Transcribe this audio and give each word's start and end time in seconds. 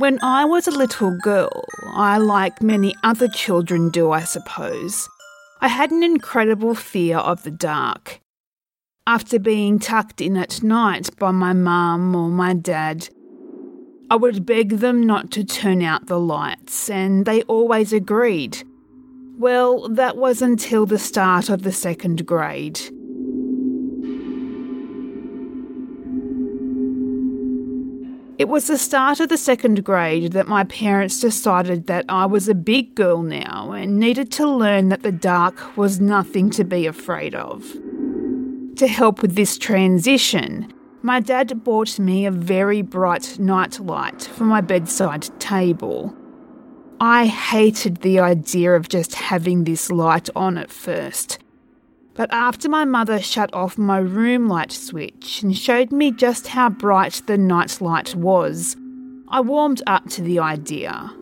When 0.00 0.18
I 0.22 0.46
was 0.46 0.66
a 0.66 0.70
little 0.70 1.14
girl, 1.18 1.66
I, 1.92 2.16
like 2.16 2.62
many 2.62 2.94
other 3.04 3.28
children 3.28 3.90
do, 3.90 4.12
I 4.12 4.22
suppose, 4.22 5.06
I 5.60 5.68
had 5.68 5.90
an 5.90 6.02
incredible 6.02 6.74
fear 6.74 7.18
of 7.18 7.42
the 7.42 7.50
dark. 7.50 8.18
After 9.06 9.38
being 9.38 9.78
tucked 9.78 10.22
in 10.22 10.38
at 10.38 10.62
night 10.62 11.14
by 11.18 11.32
my 11.32 11.52
mum 11.52 12.16
or 12.16 12.30
my 12.30 12.54
dad, 12.54 13.10
I 14.08 14.16
would 14.16 14.46
beg 14.46 14.78
them 14.78 15.04
not 15.04 15.30
to 15.32 15.44
turn 15.44 15.82
out 15.82 16.06
the 16.06 16.18
lights, 16.18 16.88
and 16.88 17.26
they 17.26 17.42
always 17.42 17.92
agreed. 17.92 18.56
Well, 19.36 19.86
that 19.90 20.16
was 20.16 20.40
until 20.40 20.86
the 20.86 20.98
start 20.98 21.50
of 21.50 21.62
the 21.62 21.72
second 21.72 22.24
grade. 22.24 22.80
It 28.40 28.48
was 28.48 28.68
the 28.68 28.78
start 28.78 29.20
of 29.20 29.28
the 29.28 29.36
second 29.36 29.84
grade 29.84 30.32
that 30.32 30.48
my 30.48 30.64
parents 30.64 31.20
decided 31.20 31.88
that 31.88 32.06
I 32.08 32.24
was 32.24 32.48
a 32.48 32.54
big 32.54 32.94
girl 32.94 33.22
now 33.22 33.72
and 33.72 34.00
needed 34.00 34.32
to 34.32 34.48
learn 34.48 34.88
that 34.88 35.02
the 35.02 35.12
dark 35.12 35.76
was 35.76 36.00
nothing 36.00 36.48
to 36.52 36.64
be 36.64 36.86
afraid 36.86 37.34
of. 37.34 37.70
To 38.76 38.86
help 38.88 39.20
with 39.20 39.34
this 39.34 39.58
transition, 39.58 40.72
my 41.02 41.20
dad 41.20 41.62
bought 41.62 41.98
me 41.98 42.24
a 42.24 42.30
very 42.30 42.80
bright 42.80 43.38
night 43.38 43.78
light 43.78 44.22
for 44.22 44.44
my 44.44 44.62
bedside 44.62 45.28
table. 45.38 46.16
I 46.98 47.26
hated 47.26 47.98
the 47.98 48.20
idea 48.20 48.72
of 48.72 48.88
just 48.88 49.16
having 49.16 49.64
this 49.64 49.90
light 49.90 50.30
on 50.34 50.56
at 50.56 50.70
first 50.70 51.40
but 52.14 52.32
after 52.32 52.68
my 52.68 52.84
mother 52.84 53.20
shut 53.20 53.52
off 53.54 53.78
my 53.78 53.98
room 53.98 54.48
light 54.48 54.72
switch 54.72 55.42
and 55.42 55.56
showed 55.56 55.92
me 55.92 56.10
just 56.10 56.48
how 56.48 56.68
bright 56.68 57.22
the 57.26 57.38
night 57.38 57.80
light 57.80 58.14
was, 58.14 58.76
I 59.28 59.40
warmed 59.40 59.82
up 59.86 60.08
to 60.10 60.22
the 60.22 60.38
idea. 60.40 61.12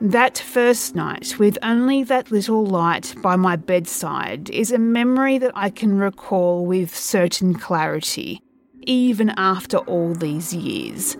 That 0.00 0.36
first 0.36 0.96
night, 0.96 1.38
with 1.38 1.56
only 1.62 2.02
that 2.02 2.32
little 2.32 2.66
light 2.66 3.14
by 3.22 3.36
my 3.36 3.54
bedside, 3.54 4.50
is 4.50 4.72
a 4.72 4.78
memory 4.78 5.38
that 5.38 5.52
I 5.54 5.70
can 5.70 5.96
recall 5.96 6.66
with 6.66 6.92
certain 6.92 7.54
clarity, 7.54 8.42
even 8.80 9.30
after 9.36 9.78
all 9.78 10.12
these 10.12 10.52
years. 10.52 11.16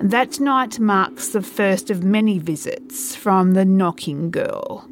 That 0.00 0.40
night 0.40 0.78
marks 0.80 1.28
the 1.28 1.42
first 1.42 1.88
of 1.88 2.02
many 2.02 2.38
visits 2.38 3.14
from 3.14 3.52
the 3.52 3.64
knocking 3.64 4.30
girl. 4.30 4.88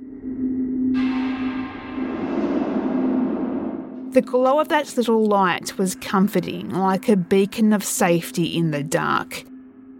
The 4.12 4.22
glow 4.22 4.60
of 4.60 4.68
that 4.68 4.96
little 4.96 5.24
light 5.26 5.78
was 5.78 5.94
comforting, 5.96 6.70
like 6.70 7.08
a 7.08 7.16
beacon 7.16 7.72
of 7.72 7.82
safety 7.82 8.56
in 8.56 8.70
the 8.70 8.82
dark. 8.82 9.44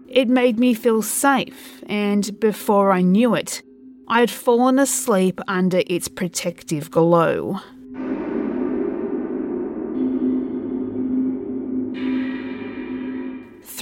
It 0.07 0.29
made 0.29 0.59
me 0.59 0.75
feel 0.75 1.03
safe, 1.03 1.83
and 1.87 2.39
before 2.39 2.93
I 2.93 3.01
knew 3.01 3.35
it, 3.35 3.63
I 4.09 4.21
had 4.21 4.31
fallen 4.31 4.79
asleep 4.79 5.41
under 5.49 5.83
its 5.87 6.09
protective 6.09 6.91
glow. 6.91 7.61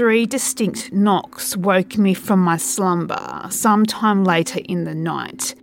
Three 0.01 0.25
distinct 0.25 0.95
knocks 0.95 1.59
woke 1.59 1.99
me 1.99 2.15
from 2.15 2.41
my 2.41 2.57
slumber 2.57 3.49
sometime 3.51 4.25
later 4.25 4.61
in 4.65 4.85
the 4.85 4.95
night. 4.95 5.55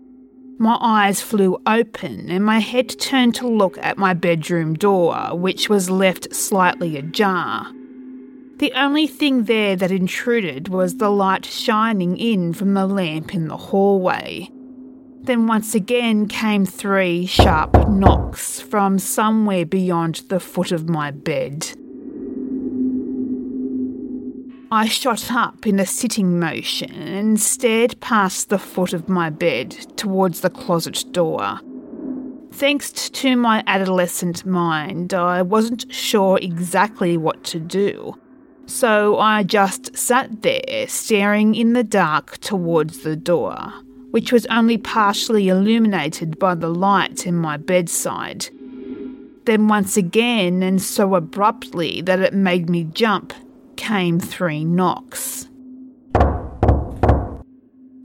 My 0.60 0.78
eyes 0.80 1.22
flew 1.22 1.58
open 1.66 2.30
and 2.30 2.46
my 2.46 2.60
head 2.60 3.00
turned 3.00 3.34
to 3.34 3.48
look 3.48 3.80
at 3.80 3.98
my 3.98 4.14
bedroom 4.14 4.76
door, 4.76 5.36
which 5.36 5.70
was 5.70 5.90
left 5.90 6.36
slightly 6.36 6.98
ajar. 6.98 7.66
The 8.58 8.72
only 8.74 9.08
thing 9.08 9.46
there 9.46 9.76
that 9.76 9.90
intruded 9.90 10.68
was 10.68 10.98
the 10.98 11.10
light 11.10 11.46
shining 11.46 12.16
in 12.16 12.54
from 12.54 12.76
the 12.76 12.86
lamp 12.86 13.34
in 13.34 13.48
the 13.48 13.58
hallway. 13.58 14.52
Then 15.24 15.48
once 15.48 15.74
again 15.74 16.28
came 16.28 16.64
three 16.64 17.26
sharp 17.26 17.90
knocks 17.90 18.62
from 18.62 19.00
somewhere 19.00 19.66
beyond 19.66 20.22
the 20.30 20.40
foot 20.40 20.72
of 20.72 20.88
my 20.88 21.10
bed. 21.10 21.76
I 24.70 24.88
shot 24.88 25.32
up 25.32 25.66
in 25.66 25.80
a 25.80 25.86
sitting 25.86 26.40
motion 26.40 26.92
and 26.92 27.40
stared 27.40 28.02
past 28.02 28.50
the 28.50 28.60
foot 28.60 28.92
of 28.92 29.08
my 29.08 29.30
bed 29.30 29.72
towards 29.96 30.42
the 30.42 30.50
closet 30.50 31.06
door. 31.14 31.62
Thanks 32.52 33.10
to 33.10 33.38
my 33.38 33.64
adolescent 33.66 34.46
mind, 34.46 35.14
I 35.14 35.42
wasn't 35.42 35.86
sure 35.94 36.38
exactly 36.42 37.16
what 37.16 37.46
to 37.46 37.62
do, 37.62 38.20
so 38.66 39.18
I 39.20 39.44
just 39.44 39.96
sat 39.96 40.42
there 40.42 40.86
staring 40.90 41.56
in 41.56 41.72
the 41.72 41.84
dark 41.86 42.38
towards 42.40 43.00
the 43.04 43.16
door, 43.16 43.56
which 44.12 44.34
was 44.34 44.46
only 44.48 44.78
partially 44.78 45.48
illuminated 45.48 46.38
by 46.40 46.56
the 46.56 46.70
light 46.70 47.26
in 47.26 47.36
my 47.36 47.56
bedside. 47.56 48.50
Then 49.46 49.70
once 49.70 49.96
again, 49.96 50.62
and 50.62 50.82
so 50.82 51.16
abruptly 51.16 52.02
that 52.02 52.20
it 52.20 52.34
made 52.34 52.70
me 52.70 52.84
jump, 52.84 53.34
came 53.78 54.20
three 54.20 54.66
knocks. 54.66 55.48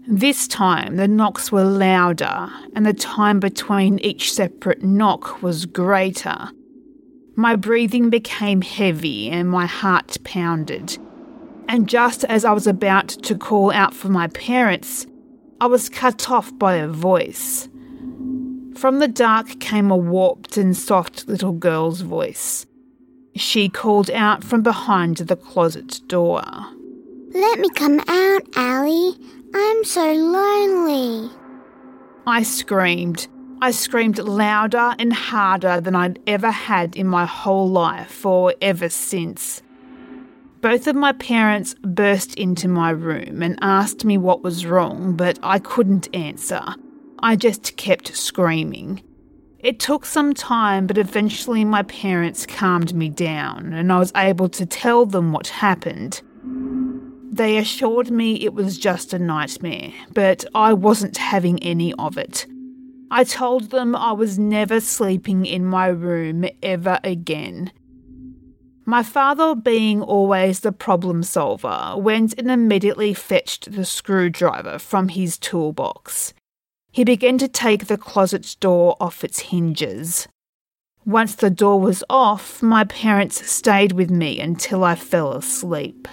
This 0.07 0.47
time 0.47 0.97
the 0.97 1.09
knocks 1.09 1.51
were 1.51 1.65
louder, 1.65 2.51
and 2.75 2.85
the 2.85 2.93
time 2.93 3.41
between 3.41 3.99
each 4.01 4.33
separate 4.33 4.83
knock 4.83 5.43
was 5.43 5.65
greater. 5.65 6.51
My 7.35 7.57
breathing 7.57 8.11
became 8.11 8.61
heavy 8.61 9.31
and 9.31 9.49
my 9.49 9.65
heart 9.65 10.19
pounded. 10.23 10.99
And 11.67 11.89
just 11.89 12.25
as 12.25 12.45
I 12.45 12.53
was 12.53 12.67
about 12.67 13.09
to 13.09 13.35
call 13.39 13.71
out 13.71 13.95
for 13.95 14.09
my 14.09 14.27
parents, 14.29 15.07
I 15.61 15.67
was 15.67 15.89
cut 15.89 16.31
off 16.31 16.57
by 16.59 16.75
a 16.75 16.89
voice. 16.89 17.69
From 18.75 18.99
the 18.99 19.09
dark 19.09 19.61
came 19.61 19.91
a 19.91 19.97
warped 19.97 20.57
and 20.57 20.77
soft 20.77 21.29
little 21.29 21.53
girl's 21.53 22.03
voice. 22.03 22.67
She 23.35 23.69
called 23.69 24.11
out 24.11 24.45
from 24.45 24.63
behind 24.63 25.17
the 25.17 25.37
closet 25.37 26.01
door. 26.07 26.43
Let 27.33 27.59
me 27.59 27.69
come 27.71 28.01
out, 28.09 28.43
Allie. 28.57 29.15
I'm 29.55 29.85
so 29.85 30.13
lonely. 30.13 31.31
I 32.27 32.43
screamed. 32.43 33.27
I 33.63 33.71
screamed 33.71 34.19
louder 34.19 34.95
and 34.99 35.13
harder 35.13 35.81
than 35.81 35.95
I'd 35.95 36.19
ever 36.27 36.51
had 36.51 36.97
in 36.97 37.07
my 37.07 37.25
whole 37.25 37.69
life 37.69 38.27
or 38.27 38.55
ever 38.61 38.89
since. 38.89 39.63
Both 40.61 40.87
of 40.87 40.95
my 40.95 41.13
parents 41.13 41.75
burst 41.83 42.35
into 42.37 42.69
my 42.69 42.91
room 42.91 43.43
and 43.43 43.59
asked 43.63 44.05
me 44.05 44.19
what 44.19 44.43
was 44.43 44.67
wrong, 44.67 45.17
but 45.17 45.39
I 45.43 45.59
couldn't 45.59 46.15
answer. 46.15 46.63
I 47.19 47.37
just 47.37 47.77
kept 47.77 48.17
screaming. 48.17 49.03
It 49.63 49.79
took 49.79 50.05
some 50.05 50.35
time, 50.35 50.89
but 50.89 50.99
eventually 50.99 51.65
my 51.65 51.85
parents 51.85 52.47
calmed 52.47 52.95
me 52.95 53.09
down 53.09 53.73
and 53.73 53.93
I 53.93 54.01
was 54.01 54.13
able 54.17 54.49
to 54.49 54.67
tell 54.67 55.07
them 55.07 55.33
what 55.33 55.47
happened. 55.47 56.21
They 57.31 57.57
assured 57.57 58.11
me 58.11 58.35
it 58.45 58.55
was 58.55 58.77
just 58.77 59.15
a 59.15 59.21
nightmare, 59.21 59.93
but 60.13 60.45
I 60.53 60.73
wasn't 60.73 61.17
having 61.17 61.63
any 61.63 61.95
of 61.95 62.19
it. 62.19 62.45
I 63.11 63.23
told 63.23 63.71
them 63.71 63.95
I 63.95 64.13
was 64.13 64.37
never 64.37 64.81
sleeping 64.81 65.47
in 65.47 65.65
my 65.65 65.87
room 65.87 66.45
ever 66.63 66.99
again. 67.05 67.71
My 68.85 69.05
father, 69.05 69.55
being 69.55 70.03
always 70.03 70.61
the 70.61 70.73
problem 70.73 71.23
solver, 71.23 71.95
went 71.97 72.35
and 72.37 72.51
immediately 72.51 73.15
fetched 73.15 73.71
the 73.71 73.85
screwdriver 73.85 74.81
from 74.81 75.09
his 75.09 75.39
toolbox. 75.39 76.35
He 76.93 77.05
began 77.05 77.39
to 77.39 77.49
take 77.49 77.87
the 77.87 77.97
closet 77.97 78.57
door 78.61 78.97
off 79.01 79.25
its 79.25 79.41
hinges. 79.41 80.29
Once 81.07 81.35
the 81.35 81.49
door 81.49 81.81
was 81.81 82.05
off, 82.11 82.63
my 82.63 82.85
parents 82.85 83.51
stayed 83.51 83.93
with 83.93 84.11
me 84.11 84.39
until 84.39 84.85
I 84.85 84.95
fell 84.95 85.33
asleep. 85.33 86.07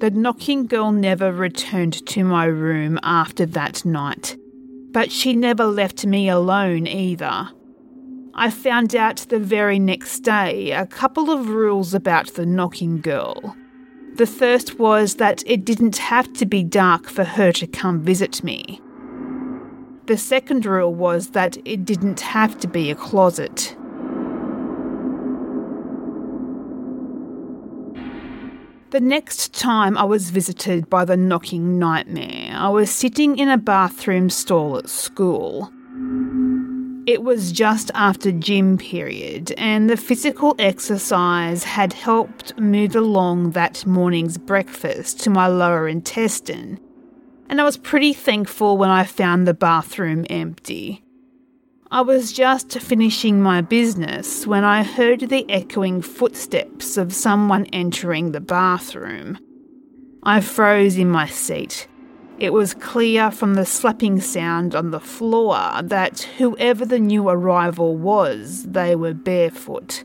The 0.00 0.10
knocking 0.10 0.66
girl 0.66 0.90
never 0.90 1.30
returned 1.30 2.04
to 2.06 2.24
my 2.24 2.46
room 2.46 2.98
after 3.04 3.46
that 3.46 3.84
night, 3.84 4.36
but 4.92 5.12
she 5.12 5.36
never 5.36 5.66
left 5.66 6.04
me 6.04 6.28
alone 6.28 6.88
either. 6.88 7.48
I 8.34 8.50
found 8.50 8.96
out 8.96 9.18
the 9.28 9.38
very 9.38 9.78
next 9.78 10.20
day 10.20 10.72
a 10.72 10.86
couple 10.86 11.30
of 11.30 11.48
rules 11.48 11.94
about 11.94 12.34
the 12.34 12.46
knocking 12.46 13.00
girl. 13.00 13.56
The 14.20 14.26
first 14.26 14.78
was 14.78 15.14
that 15.14 15.42
it 15.46 15.64
didn't 15.64 15.96
have 15.96 16.30
to 16.34 16.44
be 16.44 16.62
dark 16.62 17.08
for 17.08 17.24
her 17.24 17.52
to 17.52 17.66
come 17.66 18.02
visit 18.02 18.44
me. 18.44 18.78
The 20.08 20.18
second 20.18 20.66
rule 20.66 20.94
was 20.94 21.30
that 21.30 21.56
it 21.64 21.86
didn't 21.86 22.20
have 22.20 22.58
to 22.58 22.68
be 22.68 22.90
a 22.90 22.94
closet. 22.94 23.74
The 28.90 29.00
next 29.00 29.54
time 29.54 29.96
I 29.96 30.04
was 30.04 30.28
visited 30.28 30.90
by 30.90 31.06
the 31.06 31.16
knocking 31.16 31.78
nightmare, 31.78 32.54
I 32.54 32.68
was 32.68 32.90
sitting 32.90 33.38
in 33.38 33.48
a 33.48 33.56
bathroom 33.56 34.28
stall 34.28 34.76
at 34.76 34.90
school. 34.90 35.72
It 37.06 37.22
was 37.22 37.50
just 37.50 37.90
after 37.94 38.30
gym 38.30 38.76
period, 38.76 39.52
and 39.56 39.88
the 39.88 39.96
physical 39.96 40.54
exercise 40.58 41.64
had 41.64 41.92
helped 41.92 42.58
move 42.58 42.94
along 42.94 43.52
that 43.52 43.86
morning's 43.86 44.36
breakfast 44.38 45.20
to 45.20 45.30
my 45.30 45.46
lower 45.46 45.88
intestine, 45.88 46.78
and 47.48 47.60
I 47.60 47.64
was 47.64 47.78
pretty 47.78 48.12
thankful 48.12 48.76
when 48.76 48.90
I 48.90 49.04
found 49.04 49.46
the 49.46 49.54
bathroom 49.54 50.26
empty. 50.28 51.02
I 51.90 52.02
was 52.02 52.32
just 52.32 52.78
finishing 52.78 53.42
my 53.42 53.62
business 53.62 54.46
when 54.46 54.62
I 54.62 54.84
heard 54.84 55.20
the 55.20 55.50
echoing 55.50 56.02
footsteps 56.02 56.96
of 56.96 57.12
someone 57.12 57.66
entering 57.72 58.30
the 58.30 58.40
bathroom. 58.40 59.38
I 60.22 60.40
froze 60.40 60.96
in 60.96 61.10
my 61.10 61.26
seat. 61.26 61.88
It 62.40 62.54
was 62.54 62.72
clear 62.72 63.30
from 63.30 63.52
the 63.52 63.66
slapping 63.66 64.18
sound 64.18 64.74
on 64.74 64.92
the 64.92 64.98
floor 64.98 65.82
that 65.82 66.22
whoever 66.38 66.86
the 66.86 66.98
new 66.98 67.28
arrival 67.28 67.98
was, 67.98 68.62
they 68.62 68.96
were 68.96 69.12
barefoot. 69.12 70.04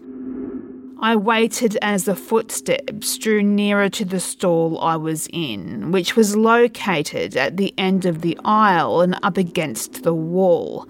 I 0.99 1.15
waited 1.15 1.77
as 1.81 2.03
the 2.03 2.15
footsteps 2.15 3.17
drew 3.17 3.41
nearer 3.41 3.87
to 3.89 4.03
the 4.03 4.19
stall 4.19 4.77
I 4.81 4.97
was 4.97 5.29
in, 5.31 5.93
which 5.93 6.17
was 6.17 6.35
located 6.35 7.37
at 7.37 7.55
the 7.55 7.73
end 7.77 8.05
of 8.05 8.19
the 8.19 8.37
aisle 8.43 8.99
and 8.99 9.17
up 9.23 9.37
against 9.37 10.03
the 10.03 10.13
wall. 10.13 10.85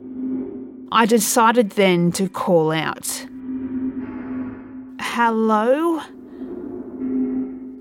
I 0.91 1.05
decided 1.05 1.71
then 1.71 2.11
to 2.13 2.27
call 2.27 2.71
out. 2.71 3.27
Hello? 4.99 6.01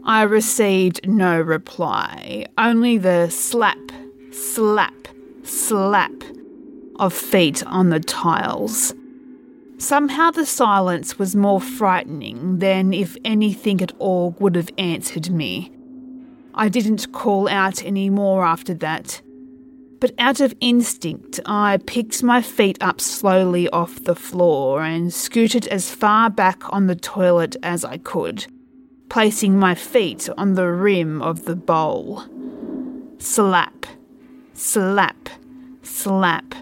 I 0.05 0.23
received 0.23 1.09
no 1.09 1.41
reply, 1.41 2.47
only 2.59 2.99
the 2.99 3.31
slap, 3.31 3.79
slap, 4.33 5.09
slap 5.43 6.13
of 6.97 7.13
feet 7.13 7.63
on 7.67 7.91
the 7.91 8.01
tiles. 8.01 8.95
Somehow 9.79 10.31
the 10.31 10.47
silence 10.47 11.19
was 11.19 11.35
more 11.35 11.61
frightening 11.61 12.59
than 12.59 12.93
if 12.93 13.17
anything 13.25 13.81
at 13.81 13.93
all 13.99 14.37
would 14.39 14.55
have 14.57 14.71
answered 14.79 15.31
me. 15.31 15.73
I 16.55 16.69
didn't 16.69 17.13
call 17.13 17.49
out 17.49 17.85
any 17.85 18.11
more 18.11 18.45
after 18.45 18.75
that 18.75 19.23
but 20.05 20.13
out 20.19 20.39
of 20.41 20.55
instinct, 20.61 21.41
I 21.47 21.79
picked 21.87 22.23
my 22.23 22.43
feet 22.43 22.77
up 22.83 23.01
slowly 23.01 23.71
off 23.71 24.05
the 24.05 24.15
floor 24.15 24.83
and 24.83 25.11
scooted 25.11 25.67
as 25.69 25.91
far 25.91 26.29
back 26.29 26.63
on 26.71 26.89
the 26.89 26.95
toilet 26.95 27.57
as 27.63 27.87
I 27.87 27.97
could, 27.97 28.47
placing 29.09 29.59
my 29.59 29.75
feet 29.75 30.29
on 30.37 30.55
the 30.55 30.69
rim 30.69 31.23
of 31.23 31.45
the 31.45 31.57
bowl. 31.57 32.23
Slap, 33.19 33.87
slap, 34.55 35.29
slap. 35.83 36.55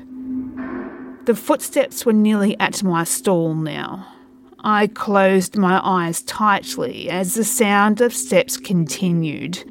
The 1.25 1.35
footsteps 1.35 2.05
were 2.05 2.13
nearly 2.13 2.59
at 2.59 2.83
my 2.83 3.05
stall 3.05 3.55
now. 3.55 4.09
I 4.65 4.87
closed 4.87 5.57
my 5.57 5.81
eyes 5.83 6.23
tightly 6.23 7.11
as 7.11 7.35
the 7.35 7.45
sound 7.45 8.01
of 8.01 8.15
steps 8.15 8.57
continued. 8.57 9.65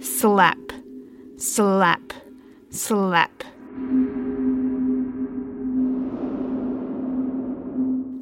Slap, 0.00 0.58
slap, 1.36 2.12
slap. 2.70 3.44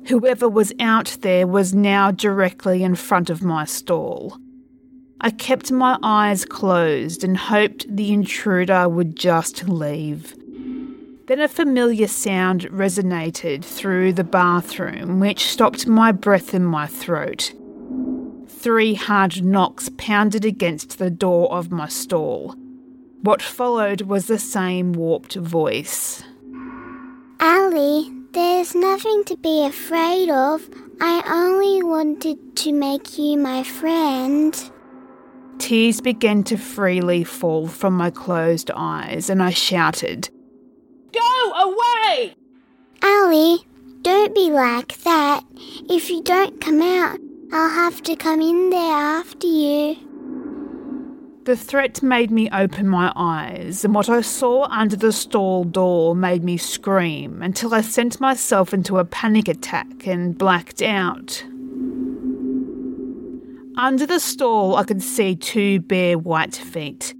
Whoever 0.08 0.48
was 0.48 0.72
out 0.80 1.18
there 1.20 1.46
was 1.46 1.74
now 1.74 2.10
directly 2.10 2.82
in 2.82 2.94
front 2.94 3.28
of 3.28 3.42
my 3.42 3.66
stall. 3.66 4.38
I 5.20 5.30
kept 5.30 5.70
my 5.70 5.98
eyes 6.02 6.46
closed 6.46 7.24
and 7.24 7.36
hoped 7.36 7.84
the 7.94 8.12
intruder 8.12 8.88
would 8.88 9.16
just 9.16 9.68
leave. 9.68 10.34
Then 11.26 11.40
a 11.40 11.48
familiar 11.48 12.06
sound 12.06 12.62
resonated 12.70 13.62
through 13.62 14.14
the 14.14 14.24
bathroom, 14.24 15.20
which 15.20 15.44
stopped 15.44 15.86
my 15.86 16.10
breath 16.10 16.54
in 16.54 16.64
my 16.64 16.86
throat. 16.86 17.52
Three 18.46 18.94
hard 18.94 19.44
knocks 19.44 19.90
pounded 19.98 20.44
against 20.46 20.98
the 20.98 21.10
door 21.10 21.52
of 21.52 21.70
my 21.70 21.88
stall. 21.88 22.54
What 23.20 23.42
followed 23.42 24.02
was 24.02 24.26
the 24.26 24.38
same 24.38 24.94
warped 24.94 25.34
voice. 25.34 26.22
Ali, 27.40 28.10
there's 28.32 28.74
nothing 28.74 29.24
to 29.24 29.36
be 29.36 29.64
afraid 29.64 30.30
of. 30.30 30.68
I 31.00 31.22
only 31.26 31.82
wanted 31.82 32.56
to 32.56 32.72
make 32.72 33.18
you 33.18 33.36
my 33.38 33.62
friend. 33.62 34.70
Tears 35.58 36.00
began 36.00 36.44
to 36.44 36.56
freely 36.56 37.24
fall 37.24 37.66
from 37.66 37.94
my 37.94 38.10
closed 38.10 38.70
eyes, 38.74 39.28
and 39.28 39.42
I 39.42 39.50
shouted, 39.50 40.30
Go 41.12 41.52
away! 41.52 42.34
Ali, 43.02 43.66
don't 44.02 44.34
be 44.34 44.50
like 44.50 44.96
that. 44.98 45.44
If 45.90 46.10
you 46.10 46.22
don't 46.22 46.60
come 46.60 46.80
out, 46.80 47.18
I'll 47.52 47.70
have 47.70 48.02
to 48.02 48.16
come 48.16 48.40
in 48.40 48.70
there 48.70 48.96
after 48.96 49.46
you. 49.46 50.07
The 51.48 51.56
threat 51.56 52.02
made 52.02 52.30
me 52.30 52.50
open 52.50 52.86
my 52.86 53.10
eyes, 53.16 53.82
and 53.82 53.94
what 53.94 54.10
I 54.10 54.20
saw 54.20 54.64
under 54.64 54.96
the 54.96 55.12
stall 55.12 55.64
door 55.64 56.14
made 56.14 56.44
me 56.44 56.58
scream 56.58 57.40
until 57.40 57.72
I 57.72 57.80
sent 57.80 58.20
myself 58.20 58.74
into 58.74 58.98
a 58.98 59.06
panic 59.06 59.48
attack 59.48 60.06
and 60.06 60.36
blacked 60.36 60.82
out. 60.82 61.42
Under 63.78 64.04
the 64.04 64.20
stall, 64.20 64.76
I 64.76 64.84
could 64.84 65.02
see 65.02 65.36
two 65.36 65.80
bare 65.80 66.18
white 66.18 66.54
feet, 66.54 67.14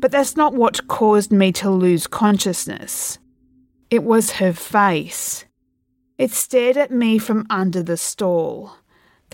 but 0.00 0.10
that's 0.10 0.36
not 0.36 0.52
what 0.52 0.86
caused 0.88 1.32
me 1.32 1.50
to 1.52 1.70
lose 1.70 2.06
consciousness. 2.06 3.18
It 3.88 4.04
was 4.04 4.32
her 4.32 4.52
face. 4.52 5.46
It 6.18 6.30
stared 6.30 6.76
at 6.76 6.90
me 6.90 7.16
from 7.16 7.46
under 7.48 7.82
the 7.82 7.96
stall 7.96 8.76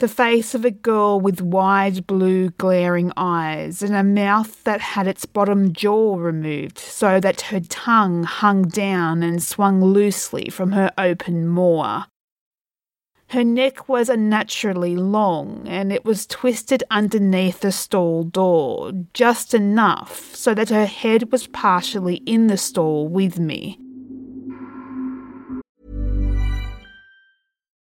the 0.00 0.08
face 0.08 0.54
of 0.54 0.64
a 0.64 0.70
girl 0.70 1.20
with 1.20 1.40
wide 1.40 2.06
blue 2.06 2.50
glaring 2.50 3.12
eyes 3.16 3.82
and 3.82 3.94
a 3.94 4.04
mouth 4.04 4.62
that 4.64 4.80
had 4.80 5.06
its 5.06 5.26
bottom 5.26 5.72
jaw 5.72 6.16
removed 6.16 6.78
so 6.78 7.18
that 7.20 7.40
her 7.42 7.60
tongue 7.60 8.22
hung 8.22 8.62
down 8.62 9.22
and 9.22 9.42
swung 9.42 9.82
loosely 9.82 10.48
from 10.50 10.72
her 10.72 10.92
open 10.96 11.46
maw. 11.46 12.04
Her 13.30 13.44
neck 13.44 13.88
was 13.88 14.08
unnaturally 14.08 14.96
long 14.96 15.66
and 15.66 15.92
it 15.92 16.04
was 16.04 16.26
twisted 16.26 16.82
underneath 16.90 17.60
the 17.60 17.72
stall 17.72 18.24
door, 18.24 18.92
just 19.12 19.52
enough 19.52 20.34
so 20.34 20.54
that 20.54 20.70
her 20.70 20.86
head 20.86 21.30
was 21.30 21.46
partially 21.48 22.16
in 22.24 22.46
the 22.46 22.56
stall 22.56 23.08
with 23.08 23.38
me. 23.38 23.78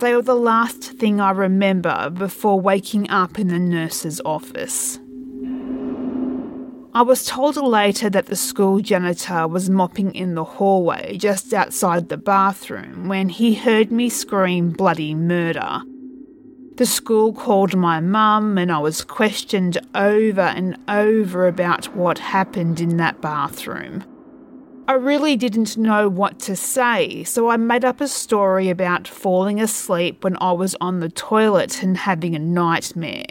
They 0.00 0.14
were 0.14 0.22
the 0.22 0.34
last 0.34 0.82
thing 0.82 1.20
I 1.20 1.30
remember 1.30 2.08
before 2.08 2.58
waking 2.58 3.10
up 3.10 3.38
in 3.38 3.48
the 3.48 3.58
nurse's 3.58 4.18
office. 4.24 4.98
I 6.94 7.02
was 7.02 7.26
told 7.26 7.56
later 7.56 8.08
that 8.08 8.24
the 8.24 8.34
school 8.34 8.80
janitor 8.80 9.46
was 9.46 9.68
mopping 9.68 10.14
in 10.14 10.34
the 10.34 10.44
hallway 10.44 11.18
just 11.18 11.52
outside 11.52 12.08
the 12.08 12.16
bathroom 12.16 13.08
when 13.08 13.28
he 13.28 13.54
heard 13.54 13.92
me 13.92 14.08
scream 14.08 14.70
bloody 14.70 15.14
murder. 15.14 15.82
The 16.76 16.86
school 16.86 17.34
called 17.34 17.76
my 17.76 18.00
mum, 18.00 18.56
and 18.56 18.72
I 18.72 18.78
was 18.78 19.04
questioned 19.04 19.76
over 19.94 20.40
and 20.40 20.78
over 20.88 21.46
about 21.46 21.94
what 21.94 22.18
happened 22.18 22.80
in 22.80 22.96
that 22.96 23.20
bathroom. 23.20 24.02
I 24.90 24.94
really 24.94 25.36
didn't 25.36 25.76
know 25.76 26.08
what 26.08 26.40
to 26.40 26.56
say, 26.56 27.22
so 27.22 27.48
I 27.48 27.56
made 27.56 27.84
up 27.84 28.00
a 28.00 28.08
story 28.08 28.70
about 28.70 29.06
falling 29.06 29.60
asleep 29.60 30.24
when 30.24 30.36
I 30.40 30.50
was 30.50 30.74
on 30.80 30.98
the 30.98 31.08
toilet 31.08 31.80
and 31.84 31.96
having 31.96 32.34
a 32.34 32.40
nightmare. 32.40 33.28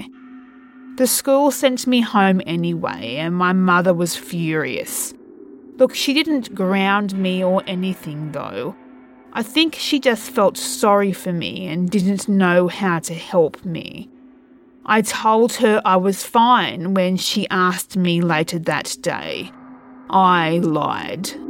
The 0.95 1.05
school 1.05 1.51
sent 1.51 1.85
me 1.85 1.99
home 1.99 2.41
anyway, 2.45 3.17
and 3.17 3.35
my 3.35 3.51
mother 3.51 3.93
was 3.93 4.15
furious. 4.15 5.13
Look, 5.75 5.93
she 5.93 6.13
didn't 6.13 6.55
ground 6.55 7.17
me 7.17 7.43
or 7.43 7.61
anything 7.67 8.31
though. 8.31 8.77
I 9.33 9.43
think 9.43 9.75
she 9.75 9.99
just 9.99 10.31
felt 10.31 10.55
sorry 10.55 11.11
for 11.11 11.33
me 11.33 11.67
and 11.67 11.89
didn't 11.89 12.29
know 12.29 12.69
how 12.69 12.99
to 12.99 13.13
help 13.13 13.65
me. 13.65 14.07
I 14.85 15.01
told 15.01 15.55
her 15.55 15.81
I 15.83 15.97
was 15.97 16.23
fine 16.23 16.93
when 16.93 17.17
she 17.17 17.49
asked 17.49 17.97
me 17.97 18.21
later 18.21 18.59
that 18.59 18.95
day. 19.01 19.51
I 20.09 20.59
lied. 20.59 21.48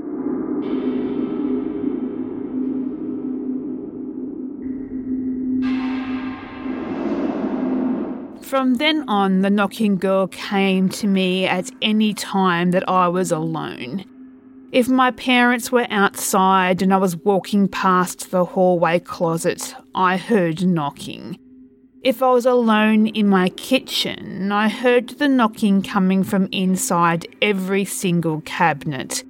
From 8.49 8.77
then 8.77 9.07
on, 9.07 9.43
the 9.43 9.51
knocking 9.51 9.97
girl 9.97 10.25
came 10.25 10.89
to 10.89 11.05
me 11.05 11.45
at 11.45 11.69
any 11.83 12.15
time 12.15 12.71
that 12.71 12.89
I 12.89 13.07
was 13.07 13.31
alone. 13.31 14.05
If 14.71 14.89
my 14.89 15.11
parents 15.11 15.71
were 15.71 15.85
outside 15.91 16.81
and 16.81 16.91
I 16.91 16.97
was 16.97 17.15
walking 17.15 17.67
past 17.67 18.31
the 18.31 18.45
hallway 18.45 19.01
closet, 19.01 19.75
I 19.93 20.17
heard 20.17 20.65
knocking. 20.65 21.37
If 22.03 22.23
I 22.23 22.31
was 22.31 22.47
alone 22.47 23.05
in 23.05 23.27
my 23.27 23.49
kitchen, 23.49 24.51
I 24.51 24.67
heard 24.67 25.09
the 25.09 25.29
knocking 25.29 25.83
coming 25.83 26.23
from 26.23 26.49
inside 26.51 27.27
every 27.43 27.85
single 27.85 28.41
cabinet. 28.41 29.23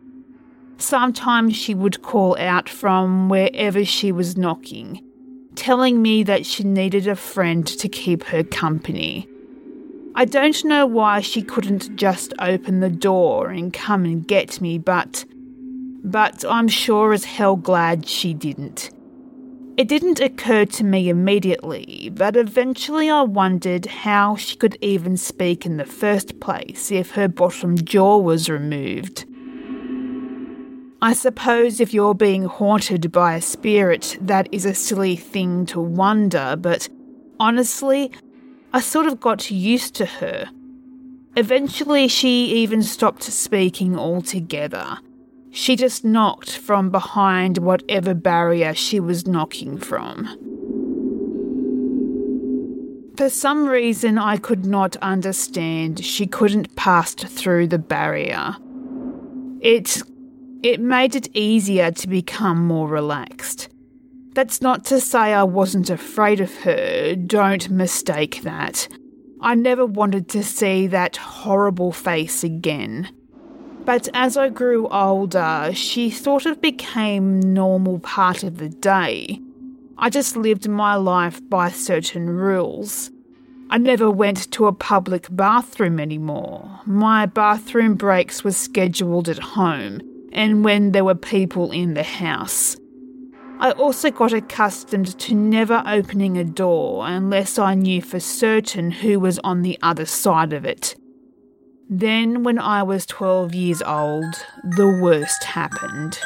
Sometimes 0.78 1.58
she 1.58 1.74
would 1.74 2.02
call 2.02 2.38
out 2.38 2.70
from 2.70 3.28
wherever 3.28 3.84
she 3.84 4.14
was 4.14 4.38
knocking 4.38 5.04
telling 5.56 6.02
me 6.02 6.24
that 6.24 6.46
she 6.46 6.64
needed 6.64 7.08
a 7.08 7.16
friend 7.16 7.66
to 7.66 7.90
keep 7.90 8.24
her 8.26 8.44
company. 8.44 9.28
I 10.16 10.26
don't 10.26 10.66
know 10.66 10.86
why 10.86 11.22
she 11.22 11.42
couldn't 11.42 11.96
just 11.96 12.34
open 12.40 12.80
the 12.80 12.90
door 12.90 13.50
and 13.50 13.74
come 13.74 14.06
and 14.06 14.28
get 14.28 14.60
me, 14.60 14.78
but. 14.78 15.26
But 16.04 16.44
I'm 16.48 16.68
sure 16.68 17.14
as 17.14 17.26
hell 17.26 17.56
glad 17.56 18.08
she 18.08 18.34
didn't. 18.34 18.90
It 19.78 19.88
didn't 19.88 20.20
occur 20.20 20.66
to 20.66 20.84
me 20.84 21.08
immediately, 21.08 22.12
but 22.14 22.36
eventually 22.36 23.10
I 23.10 23.22
wondered 23.22 23.86
how 23.86 24.36
she 24.36 24.58
could 24.58 24.78
even 24.82 25.16
speak 25.16 25.66
in 25.66 25.78
the 25.78 25.86
first 25.86 26.42
place 26.42 26.92
if 26.92 27.12
her 27.12 27.30
bottom 27.30 27.78
jaw 27.78 28.18
was 28.18 28.50
removed. 28.50 29.26
I 31.02 31.14
suppose 31.14 31.80
if 31.80 31.94
you're 31.94 32.14
being 32.14 32.44
haunted 32.44 33.12
by 33.12 33.36
a 33.36 33.42
spirit, 33.42 34.18
that 34.20 34.50
is 34.52 34.66
a 34.66 34.74
silly 34.74 35.16
thing 35.16 35.66
to 35.68 35.80
wonder, 35.80 36.58
but 36.60 36.90
honestly, 37.40 38.12
I 38.74 38.82
sort 38.82 39.08
of 39.08 39.22
got 39.22 39.50
used 39.50 39.96
to 39.96 40.06
her. 40.06 40.50
Eventually, 41.38 42.10
she 42.10 42.48
even 42.56 42.84
stopped 42.84 43.24
speaking 43.24 43.98
altogether. 43.98 44.98
She 45.52 45.78
just 45.78 46.04
knocked 46.04 46.58
from 46.58 46.90
behind 46.90 47.60
whatever 47.60 48.14
barrier 48.14 48.74
she 48.74 49.00
was 49.00 49.26
knocking 49.26 49.78
from. 49.78 50.26
For 53.16 53.30
some 53.30 53.68
reason 53.68 54.18
I 54.18 54.36
could 54.36 54.66
not 54.66 54.98
understand, 54.98 56.04
she 56.04 56.28
couldn't 56.28 56.76
pass 56.76 57.14
through 57.14 57.68
the 57.68 57.80
barrier. 57.80 58.58
It 59.62 60.02
it 60.62 60.80
made 60.80 61.16
it 61.16 61.30
easier 61.34 61.92
to 61.92 62.08
become 62.08 62.66
more 62.66 62.88
relaxed. 62.88 63.70
That's 64.34 64.62
not 64.62 64.86
to 64.86 65.00
say 65.00 65.34
I 65.34 65.44
wasn't 65.44 65.90
afraid 65.90 66.40
of 66.40 66.54
her, 66.60 67.16
don't 67.16 67.70
mistake 67.70 68.42
that. 68.44 68.88
I 69.42 69.56
never 69.56 69.86
wanted 69.86 70.28
to 70.30 70.44
see 70.44 70.88
that 70.88 71.18
horrible 71.18 71.92
face 71.92 72.44
again. 72.44 73.10
But 73.86 74.08
as 74.14 74.38
I 74.38 74.50
grew 74.50 74.88
older, 74.90 75.72
she 75.74 76.10
sort 76.10 76.46
of 76.46 76.62
became 76.62 77.40
normal 77.40 78.00
part 78.00 78.44
of 78.44 78.58
the 78.58 78.70
day. 78.70 79.42
I 79.98 80.10
just 80.10 80.36
lived 80.36 80.68
my 80.68 80.96
life 80.96 81.42
by 81.50 81.70
certain 81.70 82.30
rules. 82.30 83.12
I 83.70 83.78
never 83.78 84.10
went 84.10 84.52
to 84.52 84.68
a 84.68 84.74
public 84.74 85.28
bathroom 85.30 86.00
anymore. 86.00 86.82
My 86.86 87.26
bathroom 87.26 87.96
breaks 87.96 88.44
were 88.44 88.52
scheduled 88.52 89.30
at 89.30 89.40
home, 89.40 90.02
and 90.32 90.64
when 90.64 90.92
there 90.92 91.04
were 91.04 91.16
people 91.16 91.72
in 91.72 91.94
the 91.94 92.04
house. 92.04 92.78
I 93.60 93.72
also 93.72 94.10
got 94.10 94.32
accustomed 94.32 95.20
to 95.20 95.36
never 95.36 95.84
opening 95.86 96.38
a 96.38 96.46
door 96.46 97.06
unless 97.06 97.60
I 97.60 97.74
knew 97.74 98.02
for 98.02 98.20
certain 98.20 98.92
who 98.92 99.20
was 99.20 99.38
on 99.40 99.64
the 99.64 99.78
other 99.82 100.06
side 100.06 100.54
of 100.54 100.64
it. 100.64 100.96
Then, 101.90 102.44
when 102.44 102.60
I 102.60 102.84
was 102.84 103.06
12 103.08 103.54
years 103.56 103.82
old, 103.82 104.34
the 104.78 105.00
worst 105.02 105.44
happened. 105.44 106.20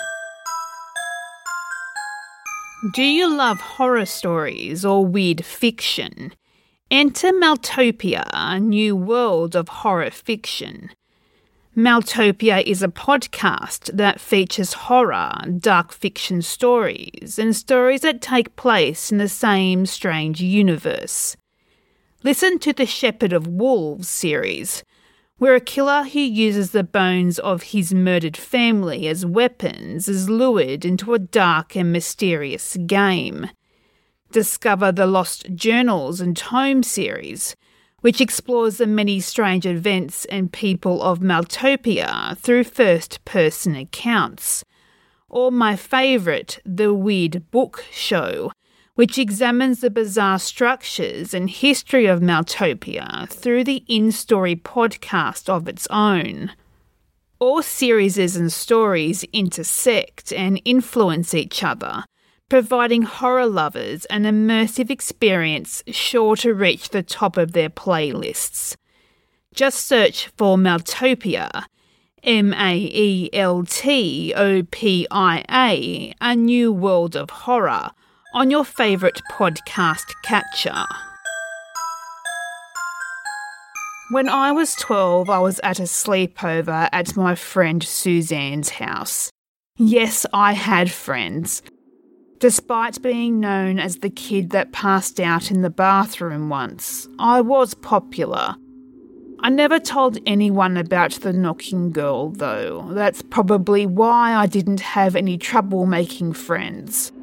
Do 2.92 3.02
you 3.02 3.34
love 3.34 3.62
horror 3.62 4.06
stories 4.06 4.84
or 4.84 5.06
weird 5.06 5.46
fiction? 5.46 6.34
Enter 6.92 7.32
Maeltopia, 7.32 8.30
a 8.34 8.60
new 8.60 8.96
world 8.96 9.56
of 9.56 9.70
horror 9.70 10.12
fiction. 10.12 10.90
Maeltopia 11.76 12.62
is 12.62 12.84
a 12.84 12.88
podcast 12.88 13.90
that 13.98 14.22
features 14.22 14.74
horror, 14.74 15.34
dark 15.58 15.92
fiction 15.92 16.44
stories, 16.44 17.40
and 17.40 17.56
stories 17.56 18.02
that 18.02 18.22
take 18.22 18.56
place 18.56 19.12
in 19.12 19.18
the 19.18 19.28
same 19.28 19.88
strange 19.88 20.40
universe. 20.40 21.36
Listen 22.22 22.60
to 22.60 22.74
the 22.74 22.86
Shepherd 22.86 23.34
of 23.34 23.48
Wolves 23.48 24.08
series, 24.08 24.84
where 25.40 25.56
a 25.56 25.60
killer 25.60 26.04
who 26.04 26.20
uses 26.20 26.72
the 26.72 26.84
bones 26.84 27.40
of 27.40 27.64
his 27.64 27.92
murdered 27.92 28.38
family 28.38 29.08
as 29.08 29.26
weapons 29.26 30.08
is 30.08 30.30
lured 30.30 30.86
into 30.86 31.16
a 31.16 31.20
dark 31.20 31.76
and 31.76 31.92
mysterious 31.92 32.78
game. 32.86 33.50
Discover 34.32 34.92
the 34.92 35.08
Lost 35.08 35.56
Journals 35.56 36.22
and 36.22 36.38
Tome 36.38 36.84
series 36.84 37.56
which 38.04 38.20
explores 38.20 38.78
the 38.78 38.86
many 38.86 39.22
strange 39.22 39.66
events 39.66 40.26
and 40.26 40.52
people 40.52 41.02
of 41.02 41.20
Maeltopia 41.20 42.38
through 42.38 42.66
first 42.66 43.24
person 43.24 43.78
accounts. 43.78 44.66
Or 45.30 45.54
my 45.54 45.78
favourite, 45.78 46.60
The 46.66 46.94
Weird 46.94 47.50
Book 47.50 47.86
Show, 47.94 48.52
which 48.96 49.18
examines 49.18 49.80
the 49.80 49.90
bizarre 49.90 50.38
structures 50.38 51.34
and 51.34 51.50
history 51.50 52.06
of 52.06 52.20
Maeltopia 52.20 53.30
through 53.30 53.64
the 53.64 53.86
in 53.88 54.12
story 54.12 54.58
podcast 54.58 55.48
of 55.48 55.70
its 55.70 55.88
own. 55.90 56.52
All 57.40 57.62
series 57.62 58.18
and 58.36 58.52
stories 58.52 59.24
intersect 59.32 60.34
and 60.34 60.62
influence 60.66 61.34
each 61.34 61.64
other, 61.64 62.04
providing 62.50 63.04
horror 63.04 63.46
lovers 63.46 64.06
an 64.06 64.24
immersive 64.24 64.90
experience 64.90 65.84
sure 65.88 66.36
to 66.38 66.54
reach 66.54 66.90
the 66.90 67.04
top 67.04 67.38
of 67.38 67.54
their 67.54 67.70
playlists. 67.70 68.76
Just 69.54 69.86
search 69.86 70.30
for 70.38 70.58
Maeltopia, 70.58 71.66
M 72.24 72.54
A 72.54 72.76
E 72.76 73.30
L 73.34 73.64
T 73.64 74.34
O 74.36 74.64
P 74.64 75.08
I 75.12 75.44
A, 75.52 76.14
a 76.22 76.36
new 76.36 76.72
world 76.72 77.16
of 77.16 77.30
horror, 77.30 77.92
on 78.34 78.50
your 78.50 78.66
favourite 78.66 79.22
podcast 79.32 80.06
catcher. 80.24 80.86
When 84.12 84.30
I 84.30 84.52
was 84.52 84.76
12, 84.76 85.30
I 85.30 85.40
was 85.40 85.60
at 85.64 85.80
a 85.80 85.84
sleepover 85.84 86.88
at 86.92 87.16
my 87.16 87.36
friend 87.36 87.82
Suzanne's 87.82 88.70
house. 88.70 89.32
Yes, 89.78 90.26
I 90.34 90.54
had 90.54 90.92
friends, 90.92 91.64
Despite 92.44 93.02
being 93.02 93.40
known 93.40 93.80
as 93.80 94.00
the 94.00 94.10
kid 94.10 94.50
that 94.50 94.74
passed 94.74 95.22
out 95.22 95.50
in 95.50 95.62
the 95.62 95.70
bathroom 95.70 96.50
once, 96.50 97.08
I 97.18 97.40
was 97.40 97.74
popular. 97.74 98.58
I 99.40 99.50
never 99.50 99.80
told 99.80 100.18
anyone 100.26 100.76
about 100.76 101.14
the 101.14 101.32
knocking 101.32 101.92
girl, 101.92 102.32
though. 102.32 102.90
That's 102.92 103.22
probably 103.22 103.86
why 103.86 104.34
I 104.36 104.48
didn't 104.48 104.82
have 104.82 105.16
any 105.16 105.38
trouble 105.38 105.86
making 105.86 106.34
friends. 106.34 107.14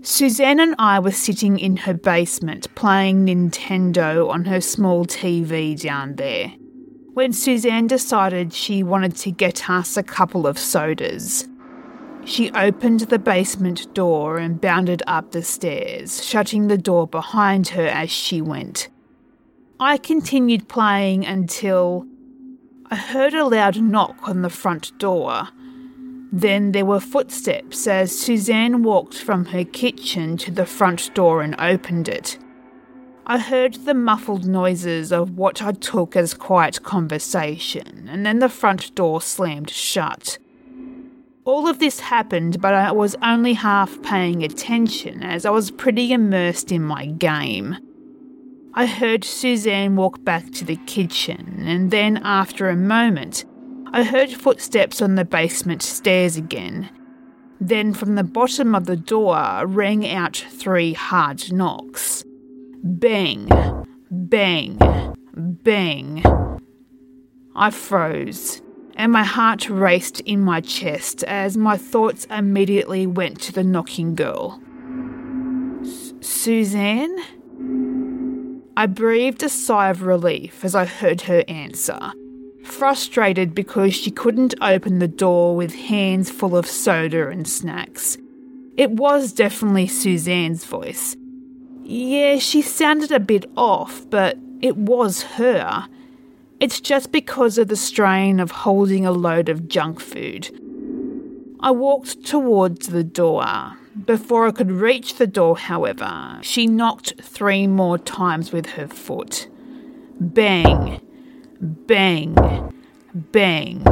Suzanne 0.00 0.60
and 0.60 0.74
I 0.78 0.98
were 0.98 1.10
sitting 1.10 1.58
in 1.58 1.76
her 1.76 1.92
basement 1.92 2.74
playing 2.74 3.26
Nintendo 3.26 4.30
on 4.30 4.46
her 4.46 4.62
small 4.62 5.04
TV 5.04 5.78
down 5.78 6.16
there 6.16 6.54
when 7.14 7.32
Suzanne 7.32 7.86
decided 7.86 8.52
she 8.52 8.82
wanted 8.82 9.16
to 9.16 9.30
get 9.30 9.68
us 9.68 9.96
a 9.96 10.02
couple 10.02 10.46
of 10.46 10.58
sodas. 10.58 11.46
She 12.24 12.50
opened 12.52 13.00
the 13.00 13.18
basement 13.18 13.92
door 13.94 14.38
and 14.38 14.60
bounded 14.60 15.02
up 15.06 15.32
the 15.32 15.42
stairs, 15.42 16.24
shutting 16.24 16.68
the 16.68 16.78
door 16.78 17.06
behind 17.06 17.68
her 17.68 17.86
as 17.86 18.10
she 18.10 18.40
went. 18.40 18.88
I 19.80 19.98
continued 19.98 20.68
playing 20.68 21.26
until 21.26 22.06
I 22.90 22.96
heard 22.96 23.34
a 23.34 23.44
loud 23.44 23.80
knock 23.80 24.16
on 24.28 24.42
the 24.42 24.50
front 24.50 24.96
door. 24.98 25.48
Then 26.30 26.72
there 26.72 26.86
were 26.86 27.00
footsteps 27.00 27.86
as 27.86 28.18
Suzanne 28.18 28.82
walked 28.82 29.18
from 29.18 29.46
her 29.46 29.64
kitchen 29.64 30.36
to 30.38 30.50
the 30.50 30.64
front 30.64 31.12
door 31.14 31.42
and 31.42 31.54
opened 31.58 32.08
it. 32.08 32.38
I 33.24 33.38
heard 33.38 33.74
the 33.74 33.94
muffled 33.94 34.46
noises 34.46 35.12
of 35.12 35.36
what 35.36 35.62
I 35.62 35.72
took 35.72 36.16
as 36.16 36.34
quiet 36.34 36.82
conversation, 36.82 38.08
and 38.10 38.26
then 38.26 38.40
the 38.40 38.48
front 38.48 38.94
door 38.96 39.22
slammed 39.22 39.70
shut. 39.70 40.38
All 41.44 41.68
of 41.68 41.78
this 41.78 42.00
happened, 42.00 42.60
but 42.60 42.74
I 42.74 42.90
was 42.92 43.16
only 43.22 43.54
half 43.54 44.02
paying 44.02 44.42
attention 44.42 45.22
as 45.22 45.46
I 45.46 45.50
was 45.50 45.70
pretty 45.70 46.12
immersed 46.12 46.72
in 46.72 46.82
my 46.82 47.06
game. 47.06 47.76
I 48.74 48.86
heard 48.86 49.22
Suzanne 49.22 49.96
walk 49.96 50.24
back 50.24 50.50
to 50.52 50.64
the 50.64 50.76
kitchen, 50.86 51.62
and 51.66 51.90
then 51.90 52.16
after 52.24 52.68
a 52.68 52.76
moment, 52.76 53.44
I 53.92 54.02
heard 54.02 54.30
footsteps 54.30 55.02
on 55.02 55.14
the 55.14 55.24
basement 55.24 55.82
stairs 55.82 56.36
again. 56.36 56.90
Then 57.60 57.92
from 57.92 58.16
the 58.16 58.24
bottom 58.24 58.74
of 58.74 58.86
the 58.86 58.96
door 58.96 59.66
rang 59.66 60.08
out 60.08 60.36
three 60.36 60.94
hard 60.94 61.52
knocks. 61.52 62.24
Bang, 62.82 63.48
bang, 64.10 64.78
bang. 65.34 66.22
I 67.54 67.70
froze, 67.70 68.62
and 68.96 69.12
my 69.12 69.24
heart 69.24 69.68
raced 69.68 70.20
in 70.20 70.42
my 70.42 70.60
chest 70.60 71.22
as 71.24 71.56
my 71.56 71.76
thoughts 71.76 72.26
immediately 72.26 73.06
went 73.06 73.40
to 73.42 73.52
the 73.52 73.64
knocking 73.64 74.14
girl. 74.14 74.60
Suzanne? 76.20 77.16
I 78.76 78.86
breathed 78.86 79.42
a 79.42 79.48
sigh 79.48 79.90
of 79.90 80.02
relief 80.02 80.64
as 80.64 80.74
I 80.74 80.86
heard 80.86 81.22
her 81.22 81.44
answer 81.46 82.12
frustrated 82.64 83.54
because 83.54 83.94
she 83.94 84.10
couldn't 84.10 84.54
open 84.60 84.98
the 84.98 85.08
door 85.08 85.54
with 85.54 85.74
hands 85.74 86.30
full 86.30 86.56
of 86.56 86.66
soda 86.66 87.28
and 87.28 87.46
snacks. 87.46 88.16
It 88.76 88.90
was 88.92 89.32
definitely 89.32 89.86
Suzanne's 89.86 90.64
voice. 90.64 91.16
Yeah, 91.82 92.38
she 92.38 92.62
sounded 92.62 93.12
a 93.12 93.20
bit 93.20 93.50
off, 93.56 94.08
but 94.08 94.38
it 94.60 94.76
was 94.76 95.22
her. 95.22 95.88
It's 96.60 96.80
just 96.80 97.10
because 97.10 97.58
of 97.58 97.68
the 97.68 97.76
strain 97.76 98.38
of 98.38 98.50
holding 98.50 99.04
a 99.04 99.12
load 99.12 99.48
of 99.48 99.68
junk 99.68 100.00
food. 100.00 100.50
I 101.60 101.70
walked 101.72 102.24
towards 102.24 102.88
the 102.88 103.04
door. 103.04 103.44
Before 104.06 104.46
I 104.46 104.52
could 104.52 104.70
reach 104.70 105.16
the 105.16 105.26
door, 105.26 105.56
however, 105.58 106.38
she 106.42 106.66
knocked 106.66 107.20
three 107.20 107.66
more 107.66 107.98
times 107.98 108.52
with 108.52 108.66
her 108.70 108.88
foot. 108.88 109.48
Bang! 110.18 111.00
Bang, 111.64 112.34
bang. 113.14 113.82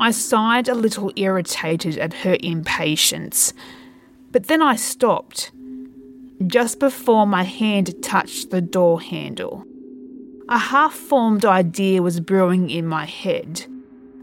I 0.00 0.10
sighed 0.10 0.68
a 0.68 0.74
little 0.74 1.12
irritated 1.14 1.96
at 1.96 2.12
her 2.12 2.36
impatience, 2.40 3.54
but 4.32 4.48
then 4.48 4.60
I 4.60 4.74
stopped, 4.74 5.52
just 6.46 6.78
before 6.80 7.26
my 7.26 7.42
hand 7.42 8.02
touched 8.02 8.50
the 8.50 8.60
door 8.60 9.00
handle. 9.00 9.64
A 10.48 10.58
half 10.58 10.94
formed 10.94 11.44
idea 11.44 12.02
was 12.02 12.20
brewing 12.20 12.70
in 12.70 12.86
my 12.86 13.06
head. 13.06 13.66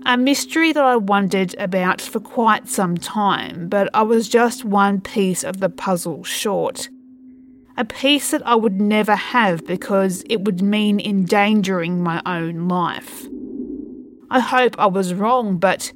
A 0.06 0.18
mystery 0.18 0.74
that 0.74 0.84
I 0.84 0.96
wondered 0.96 1.56
about 1.58 2.02
for 2.02 2.20
quite 2.20 2.68
some 2.68 2.98
time, 2.98 3.70
but 3.70 3.90
I 3.94 4.02
was 4.02 4.30
just 4.30 4.66
one 4.66 5.02
piece 5.02 5.44
of 5.44 5.60
the 5.60 5.70
puzzle 5.70 6.24
short 6.24 6.90
a 7.78 7.86
piece 7.86 8.32
that 8.32 8.46
I 8.46 8.54
would 8.54 8.80
never 8.80 9.16
have 9.16 9.66
because 9.66 10.24
it 10.30 10.42
would 10.42 10.62
mean 10.62 11.00
endangering 11.00 12.04
my 12.04 12.22
own 12.26 12.68
life. 12.68 13.26
I 14.30 14.40
hope 14.40 14.76
I 14.78 14.86
was 14.86 15.14
wrong, 15.14 15.58
but 15.58 15.92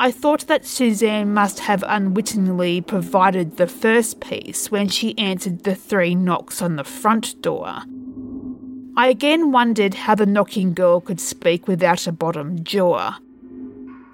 I 0.00 0.10
thought 0.10 0.46
that 0.46 0.64
Suzanne 0.64 1.34
must 1.34 1.58
have 1.60 1.84
unwittingly 1.86 2.80
provided 2.80 3.58
the 3.58 3.66
first 3.66 4.18
piece 4.18 4.70
when 4.70 4.88
she 4.88 5.18
answered 5.18 5.64
the 5.64 5.74
three 5.74 6.14
knocks 6.14 6.62
on 6.62 6.76
the 6.76 6.84
front 6.84 7.42
door. 7.42 7.82
I 8.96 9.08
again 9.08 9.52
wondered 9.52 9.92
how 9.92 10.14
the 10.14 10.24
knocking 10.24 10.72
girl 10.72 11.02
could 11.02 11.20
speak 11.20 11.68
without 11.68 12.06
a 12.06 12.12
bottom 12.12 12.64
jaw. 12.64 13.18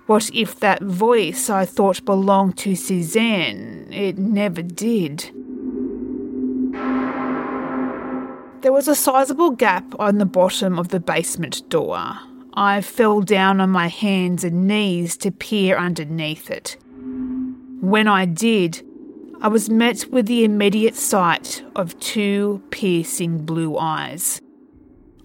What 0.07 0.29
if 0.35 0.59
that 0.59 0.83
voice 0.83 1.49
I 1.49 1.65
thought 1.65 2.05
belonged 2.05 2.59
to 2.59 2.75
Suzanne? 2.75 3.87
It 3.93 4.19
never 4.19 4.63
did. 4.63 5.31
There 8.63 8.73
was 8.73 8.89
a 8.89 8.97
sizable 8.97 9.53
gap 9.53 9.85
on 10.01 10.19
the 10.19 10.27
bottom 10.27 10.81
of 10.81 10.89
the 10.89 10.99
basement 10.99 11.63
door. 11.71 12.19
I 12.57 12.81
fell 12.81 13.21
down 13.21 13.61
on 13.61 13.69
my 13.69 13.89
hands 13.89 14.43
and 14.43 14.67
knees 14.67 15.19
to 15.19 15.31
peer 15.31 15.77
underneath 15.77 16.51
it. 16.51 16.79
When 17.83 18.09
I 18.09 18.25
did, 18.25 18.83
I 19.43 19.49
was 19.49 19.69
met 19.69 20.07
with 20.11 20.27
the 20.27 20.43
immediate 20.43 20.97
sight 20.97 21.63
of 21.75 22.01
two 22.01 22.63
piercing 22.71 23.45
blue 23.45 23.77
eyes. 23.77 24.41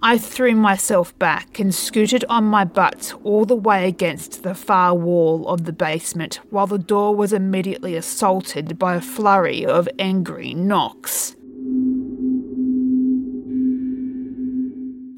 I 0.04 0.18
threw 0.18 0.56
myself 0.56 1.18
back 1.20 1.58
and 1.58 1.74
scooted 1.74 2.26
on 2.28 2.44
my 2.44 2.66
butt 2.66 3.14
all 3.24 3.46
the 3.46 3.56
way 3.56 3.88
against 3.88 4.44
the 4.44 4.56
far 4.56 4.94
wall 4.94 5.48
of 5.48 5.64
the 5.64 5.72
basement 5.72 6.42
while 6.50 6.68
the 6.68 6.78
door 6.78 7.16
was 7.16 7.32
immediately 7.32 7.96
assaulted 7.96 8.78
by 8.78 8.96
a 8.96 9.02
flurry 9.02 9.66
of 9.66 9.88
angry 9.98 10.54
knocks. 10.54 11.38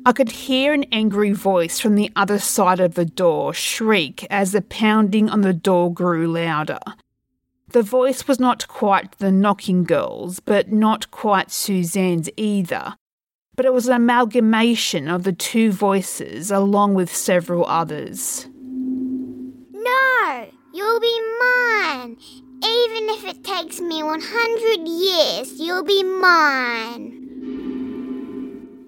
I 0.06 0.12
could 0.12 0.32
hear 0.32 0.74
an 0.74 0.84
angry 0.92 1.32
voice 1.32 1.80
from 1.80 1.96
the 1.96 2.12
other 2.14 2.38
side 2.38 2.82
of 2.82 2.96
the 2.96 3.06
door 3.06 3.54
shriek 3.54 4.28
as 4.30 4.52
the 4.52 4.62
pounding 4.62 5.30
on 5.30 5.42
the 5.42 5.54
door 5.54 5.94
grew 5.94 6.28
louder. 6.28 6.80
The 7.70 7.84
voice 7.84 8.28
was 8.28 8.38
not 8.38 8.68
quite 8.68 9.18
the 9.20 9.32
knocking 9.32 9.86
girl's, 9.86 10.42
but 10.42 10.74
not 10.74 11.10
quite 11.10 11.52
Suzanne's 11.52 12.30
either. 12.36 12.96
But 13.56 13.66
it 13.66 13.74
was 13.74 13.88
an 13.88 13.94
amalgamation 13.94 15.08
of 15.08 15.24
the 15.24 15.32
two 15.32 15.72
voices 15.72 16.52
along 16.52 16.96
with 16.96 17.16
several 17.16 17.66
others. 17.66 18.48
No, 19.72 20.48
you'll 20.74 21.00
be 21.00 21.20
mine. 21.40 22.18
Even 22.58 23.10
if 23.10 23.24
it 23.24 23.44
takes 23.44 23.80
me 23.80 24.04
100 24.04 24.88
years, 24.88 25.60
you'll 25.60 25.84
be 25.84 26.04
mine. 26.04 27.23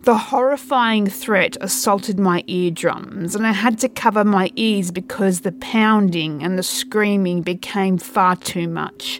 The 0.06 0.15
horrifying 0.15 1.08
threat 1.08 1.58
assaulted 1.62 2.20
my 2.20 2.44
eardrums, 2.46 3.36
and 3.36 3.48
I 3.48 3.54
had 3.54 3.80
to 3.80 3.89
cover 3.89 4.24
my 4.24 4.52
ears 4.56 4.91
because 4.91 5.39
the 5.39 5.52
pounding 5.54 6.44
and 6.44 6.60
the 6.60 6.63
screaming 6.63 7.41
became 7.41 7.98
far 7.98 8.36
too 8.36 8.68
much. 8.68 9.20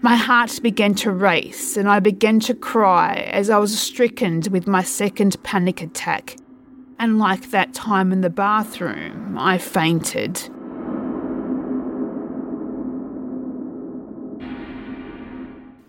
My 0.00 0.16
heart 0.16 0.60
began 0.62 0.94
to 0.94 1.10
race, 1.10 1.76
and 1.76 1.90
I 1.90 2.00
began 2.00 2.40
to 2.40 2.54
cry 2.54 3.16
as 3.32 3.50
I 3.50 3.58
was 3.58 3.78
stricken 3.78 4.40
with 4.50 4.66
my 4.66 4.82
second 4.82 5.36
panic 5.42 5.82
attack. 5.82 6.38
And 6.98 7.18
like 7.18 7.50
that 7.50 7.74
time 7.74 8.12
in 8.12 8.22
the 8.22 8.30
bathroom, 8.30 9.36
I 9.36 9.58
fainted. 9.58 10.40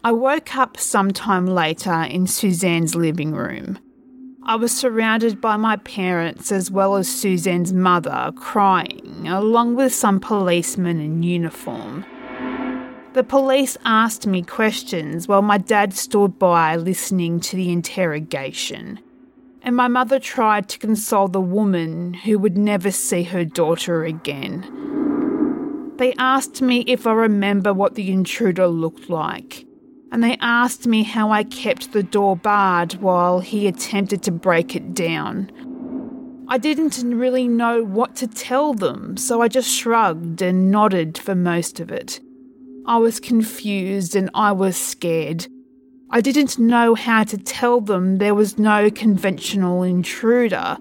I 0.04 0.12
woke 0.12 0.58
up 0.58 0.76
sometime 0.78 1.48
later 1.48 2.02
in 2.02 2.28
Suzanne's 2.28 2.96
living 2.96 3.32
room. 3.32 3.80
I 4.46 4.56
was 4.58 4.76
surrounded 4.76 5.40
by 5.40 5.56
my 5.56 5.78
parents 5.78 6.52
as 6.52 6.70
well 6.70 6.98
as 6.98 7.08
Suzanne's 7.08 7.72
mother 7.72 8.34
crying, 8.36 9.26
along 9.26 9.76
with 9.76 9.94
some 9.94 10.20
policemen 10.20 11.00
in 11.00 11.24
uniform. 11.24 12.06
The 13.14 13.24
police 13.24 13.78
asked 13.86 14.28
me 14.28 14.42
questions 14.42 15.30
while 15.30 15.42
my 15.42 15.58
dad 15.58 15.94
stood 15.94 16.38
by 16.40 16.76
listening 16.76 17.40
to 17.40 17.56
the 17.56 17.72
interrogation. 17.72 19.00
And 19.62 19.78
my 19.78 19.88
mother 19.88 20.20
tried 20.20 20.68
to 20.70 20.80
console 20.80 21.30
the 21.30 21.40
woman 21.40 22.14
who 22.14 22.38
would 22.38 22.58
never 22.58 22.92
see 22.92 23.24
her 23.24 23.46
daughter 23.46 24.04
again. 24.04 25.94
They 25.96 26.14
asked 26.16 26.62
me 26.62 26.82
if 26.82 27.08
I 27.08 27.14
remember 27.14 27.74
what 27.74 27.96
the 27.96 28.12
intruder 28.12 28.68
looked 28.68 29.10
like 29.10 29.66
and 30.14 30.24
they 30.24 30.38
asked 30.42 30.86
me 30.86 31.02
how 31.02 31.32
I 31.32 31.44
kept 31.44 31.92
the 31.92 32.04
door 32.04 32.38
barred 32.38 32.94
while 33.02 33.40
he 33.40 33.66
attempted 33.66 34.22
to 34.24 34.32
break 34.32 34.76
it 34.76 34.94
down. 34.94 35.50
I 36.48 36.60
didn't 36.60 37.18
really 37.18 37.48
know 37.48 37.84
what 37.84 38.16
to 38.18 38.28
tell 38.28 38.76
them, 38.76 39.18
so 39.18 39.42
I 39.42 39.48
just 39.48 39.68
shrugged 39.68 40.40
and 40.44 40.70
nodded 40.70 41.18
for 41.18 41.34
most 41.34 41.80
of 41.80 41.90
it. 41.92 42.20
I 42.86 42.98
was 42.98 43.20
confused 43.20 44.16
and 44.16 44.30
I 44.36 44.52
was 44.52 44.78
scared. 44.78 45.48
I 46.12 46.22
didn't 46.22 46.60
know 46.60 46.94
how 46.94 47.24
to 47.24 47.38
tell 47.40 47.82
them 47.82 48.20
there 48.20 48.36
was 48.36 48.60
no 48.60 48.92
conventional 48.92 49.82
intruder. 49.82 50.78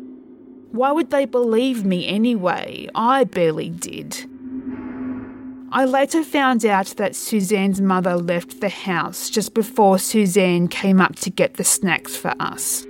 Why 0.72 0.92
would 0.92 1.08
they 1.08 1.24
believe 1.24 1.86
me 1.86 2.06
anyway? 2.06 2.86
I 2.94 3.24
barely 3.24 3.70
did. 3.70 4.28
I 5.74 5.86
later 5.86 6.22
found 6.22 6.66
out 6.66 6.88
that 6.98 7.16
Suzanne's 7.16 7.80
mother 7.80 8.16
left 8.16 8.60
the 8.60 8.68
house 8.68 9.30
just 9.30 9.54
before 9.54 9.98
Suzanne 9.98 10.68
came 10.68 11.00
up 11.00 11.16
to 11.20 11.30
get 11.30 11.54
the 11.54 11.64
snacks 11.64 12.14
for 12.14 12.34
us. 12.38 12.86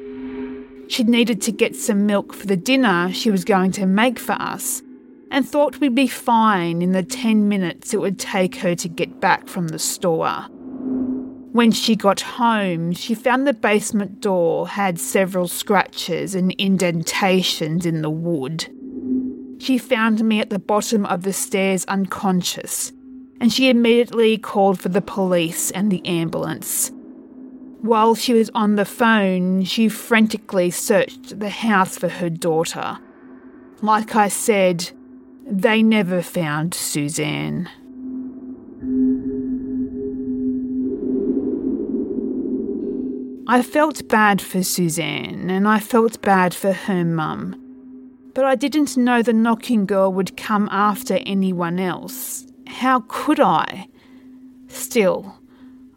She 0.88 1.04
needed 1.04 1.40
to 1.42 1.52
get 1.52 1.76
some 1.76 2.06
milk 2.06 2.32
for 2.32 2.48
the 2.48 2.56
dinner 2.56 3.12
she 3.12 3.30
was 3.30 3.44
going 3.44 3.70
to 3.72 3.86
make 3.86 4.18
for 4.18 4.32
us 4.32 4.82
and 5.30 5.48
thought 5.48 5.78
we'd 5.78 5.94
be 5.94 6.08
fine 6.08 6.82
in 6.82 6.90
the 6.90 7.04
10 7.04 7.48
minutes 7.48 7.94
it 7.94 8.00
would 8.00 8.18
take 8.18 8.56
her 8.56 8.74
to 8.74 8.88
get 8.88 9.20
back 9.20 9.46
from 9.46 9.68
the 9.68 9.78
store. 9.78 10.48
When 11.52 11.70
she 11.70 11.94
got 11.94 12.20
home, 12.20 12.94
she 12.94 13.14
found 13.14 13.46
the 13.46 13.54
basement 13.54 14.20
door 14.20 14.66
had 14.66 14.98
several 14.98 15.46
scratches 15.46 16.34
and 16.34 16.50
indentations 16.58 17.86
in 17.86 18.02
the 18.02 18.10
wood. 18.10 18.68
She 19.62 19.78
found 19.78 20.24
me 20.24 20.40
at 20.40 20.50
the 20.50 20.58
bottom 20.58 21.06
of 21.06 21.22
the 21.22 21.32
stairs 21.32 21.84
unconscious, 21.84 22.92
and 23.40 23.52
she 23.52 23.70
immediately 23.70 24.36
called 24.36 24.80
for 24.80 24.88
the 24.88 25.00
police 25.00 25.70
and 25.70 25.88
the 25.88 26.04
ambulance. 26.04 26.90
While 27.80 28.16
she 28.16 28.32
was 28.32 28.50
on 28.56 28.74
the 28.74 28.84
phone, 28.84 29.62
she 29.62 29.88
frantically 29.88 30.72
searched 30.72 31.38
the 31.38 31.48
house 31.48 31.96
for 31.96 32.08
her 32.08 32.28
daughter. 32.28 32.98
Like 33.82 34.16
I 34.16 34.26
said, 34.26 34.90
they 35.46 35.80
never 35.80 36.22
found 36.22 36.74
Suzanne. 36.74 37.68
I 43.46 43.62
felt 43.62 44.08
bad 44.08 44.42
for 44.42 44.64
Suzanne 44.64 45.50
and 45.50 45.68
I 45.68 45.78
felt 45.78 46.20
bad 46.20 46.52
for 46.52 46.72
her 46.72 47.04
mum. 47.04 47.61
But 48.34 48.44
I 48.44 48.54
didn't 48.54 48.96
know 48.96 49.22
the 49.22 49.32
knocking 49.32 49.86
girl 49.86 50.12
would 50.12 50.36
come 50.36 50.68
after 50.70 51.18
anyone 51.26 51.78
else. 51.78 52.46
How 52.66 53.04
could 53.08 53.40
I? 53.40 53.88
Still, 54.68 55.38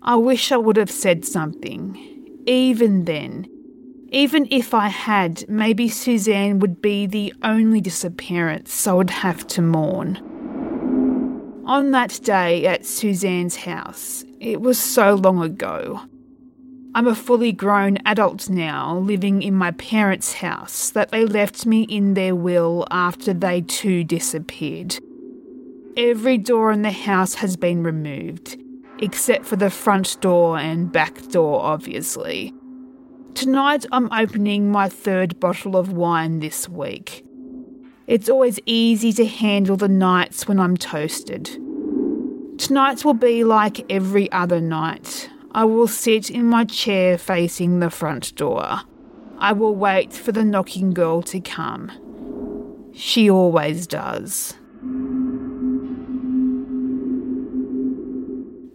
I 0.02 0.16
wish 0.16 0.52
I 0.52 0.58
would 0.58 0.78
have 0.78 0.92
said 0.92 1.24
something. 1.26 1.98
Even 2.46 3.06
then. 3.06 3.48
Even 4.10 4.48
if 4.52 4.74
I 4.74 4.88
had, 4.88 5.48
maybe 5.50 5.90
Suzanne 5.90 6.60
would 6.60 6.82
be 6.82 7.06
the 7.06 7.34
only 7.42 7.82
disappearance 7.82 8.86
I 8.86 8.94
would 8.94 9.10
have 9.10 9.48
to 9.48 9.62
mourn. 9.62 10.18
On 11.66 11.92
that 11.92 12.20
day 12.24 12.68
at 12.68 12.86
Suzanne's 12.86 13.56
house, 13.56 14.24
it 14.40 14.62
was 14.62 14.80
so 14.80 15.16
long 15.16 15.42
ago. 15.42 16.02
I'm 16.96 17.08
a 17.08 17.14
fully 17.14 17.52
grown 17.52 17.98
adult 18.06 18.50
now, 18.50 18.98
living 19.00 19.42
in 19.42 19.54
my 19.54 19.72
parents' 19.72 20.32
house 20.32 20.92
that 20.92 21.12
they 21.12 21.26
left 21.26 21.66
me 21.66 21.82
in 21.82 22.14
their 22.14 22.34
will 22.34 22.88
after 22.90 23.34
they 23.34 23.64
too 23.64 24.06
disappeared. 24.06 24.98
Every 25.98 26.38
door 26.38 26.72
in 26.72 26.84
the 26.84 26.94
house 26.94 27.34
has 27.36 27.58
been 27.58 27.84
removed, 27.84 28.58
except 29.00 29.46
for 29.46 29.58
the 29.58 29.70
front 29.70 30.22
door 30.22 30.58
and 30.58 30.90
back 30.90 31.22
door, 31.32 31.60
obviously. 31.62 32.54
Tonight 33.34 33.86
I'm 33.92 34.10
opening 34.14 34.72
my 34.72 34.88
third 34.88 35.38
bottle 35.38 35.76
of 35.76 35.92
wine 35.92 36.40
this 36.40 36.70
week. 36.70 37.26
It's 38.08 38.30
always 38.30 38.58
easy 38.66 39.12
to 39.12 39.26
handle 39.26 39.76
the 39.76 39.90
nights 39.90 40.48
when 40.48 40.62
I'm 40.62 40.78
toasted. 40.78 41.48
Tonight 42.58 43.04
will 43.04 43.16
be 43.16 43.44
like 43.44 43.86
every 43.92 44.32
other 44.32 44.62
night. 44.62 45.30
I 45.56 45.64
will 45.64 45.88
sit 45.88 46.30
in 46.30 46.48
my 46.48 46.66
chair 46.66 47.18
facing 47.18 47.80
the 47.80 47.90
front 47.90 48.36
door. 48.36 48.82
I 49.38 49.54
will 49.54 49.74
wait 49.74 50.12
for 50.12 50.34
the 50.34 50.44
knocking 50.44 50.94
girl 50.94 51.22
to 51.22 51.40
come. 51.40 51.90
She 52.94 53.30
always 53.30 53.88
does. 53.88 54.54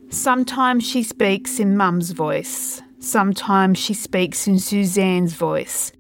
Sometimes 0.09 0.89
she 0.89 1.03
speaks 1.03 1.61
in 1.61 1.77
Mum's 1.77 2.13
voice. 2.13 2.81
Sometimes 2.99 3.77
she 3.79 3.93
speaks 3.93 4.47
in 4.47 4.59
Suzanne's 4.59 5.35
voice. 5.35 5.93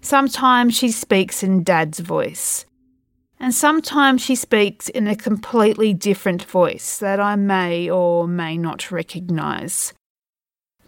Sometimes 0.00 0.74
she 0.74 0.90
speaks 0.90 1.42
in 1.42 1.62
Dad's 1.62 1.98
voice. 1.98 2.64
And 3.38 3.54
sometimes 3.54 4.22
she 4.22 4.36
speaks 4.36 4.88
in 4.88 5.06
a 5.06 5.16
completely 5.16 5.92
different 5.92 6.44
voice 6.44 6.98
that 7.00 7.20
I 7.20 7.36
may 7.36 7.90
or 7.90 8.26
may 8.26 8.56
not 8.56 8.90
recognise 8.90 9.92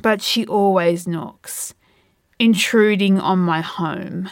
but 0.02 0.22
she 0.22 0.46
always 0.46 1.06
knocks, 1.06 1.74
intruding 2.38 3.18
on 3.18 3.38
my 3.38 3.60
home. 3.60 4.30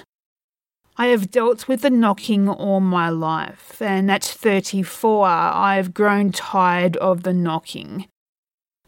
I 0.96 1.06
have 1.06 1.30
dealt 1.30 1.66
with 1.66 1.82
the 1.82 1.90
knocking 1.90 2.48
all 2.48 2.80
my 2.80 3.08
life, 3.08 3.82
and 3.82 4.10
at 4.10 4.22
34 4.22 5.26
I 5.26 5.76
have 5.76 5.92
grown 5.92 6.30
tired 6.30 6.96
of 6.98 7.24
the 7.24 7.32
knocking. 7.32 8.06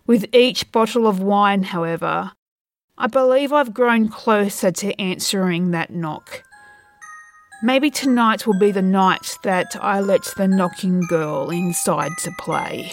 With 0.07 0.33
each 0.33 0.71
bottle 0.71 1.09
of 1.09 1.21
wine, 1.21 1.65
however, 1.65 2.33
I 2.97 3.09
believe 3.09 3.53
I've 3.53 3.75
grown 3.75 4.09
closer 4.09 4.71
to 4.71 5.01
answering 5.01 5.73
that 5.73 5.91
knock. 5.91 6.45
Maybe 7.63 7.91
tonight 7.91 8.47
will 8.47 8.59
be 8.59 8.71
the 8.71 8.83
night 8.83 9.37
that 9.43 9.77
I 9.81 10.01
let 10.01 10.23
the 10.37 10.47
knocking 10.47 11.01
girl 11.09 11.51
inside 11.51 12.13
to 12.21 12.31
play. 12.39 12.93